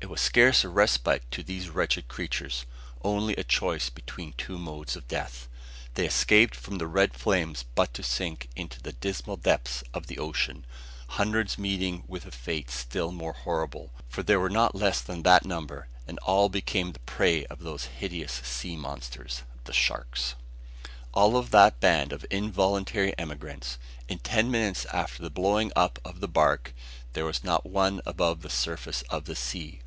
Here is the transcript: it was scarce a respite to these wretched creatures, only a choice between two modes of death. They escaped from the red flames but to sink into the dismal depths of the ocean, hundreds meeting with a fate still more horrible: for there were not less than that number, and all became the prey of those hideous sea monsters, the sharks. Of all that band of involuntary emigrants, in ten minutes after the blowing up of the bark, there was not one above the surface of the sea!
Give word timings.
it 0.00 0.08
was 0.10 0.20
scarce 0.20 0.64
a 0.64 0.68
respite 0.70 1.30
to 1.30 1.42
these 1.42 1.68
wretched 1.70 2.08
creatures, 2.08 2.64
only 3.02 3.34
a 3.36 3.44
choice 3.44 3.88
between 3.90 4.32
two 4.38 4.56
modes 4.58 4.96
of 4.96 5.06
death. 5.08 5.46
They 5.94 6.06
escaped 6.06 6.54
from 6.54 6.76
the 6.78 6.86
red 6.86 7.12
flames 7.14 7.64
but 7.74 7.92
to 7.94 8.02
sink 8.02 8.48
into 8.56 8.80
the 8.82 8.92
dismal 8.92 9.36
depths 9.38 9.82
of 9.94 10.06
the 10.06 10.18
ocean, 10.18 10.64
hundreds 11.10 11.56
meeting 11.58 12.04
with 12.06 12.24
a 12.26 12.30
fate 12.30 12.70
still 12.70 13.12
more 13.12 13.32
horrible: 13.34 13.90
for 14.08 14.22
there 14.22 14.38
were 14.40 14.48
not 14.50 14.74
less 14.74 15.00
than 15.02 15.22
that 15.24 15.44
number, 15.46 15.88
and 16.08 16.18
all 16.20 16.48
became 16.50 16.92
the 16.92 16.98
prey 17.00 17.44
of 17.46 17.58
those 17.60 17.84
hideous 17.86 18.40
sea 18.44 18.76
monsters, 18.76 19.42
the 19.64 19.72
sharks. 19.74 20.34
Of 21.14 21.34
all 21.34 21.40
that 21.42 21.80
band 21.80 22.12
of 22.12 22.24
involuntary 22.30 23.16
emigrants, 23.18 23.78
in 24.08 24.18
ten 24.18 24.50
minutes 24.50 24.84
after 24.86 25.22
the 25.22 25.30
blowing 25.30 25.72
up 25.76 25.98
of 26.06 26.20
the 26.20 26.28
bark, 26.28 26.74
there 27.14 27.24
was 27.24 27.42
not 27.44 27.64
one 27.64 28.00
above 28.04 28.42
the 28.42 28.50
surface 28.50 29.00
of 29.02 29.24
the 29.26 29.36
sea! 29.36 29.80